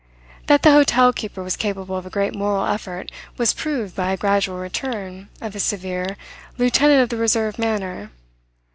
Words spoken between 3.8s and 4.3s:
by a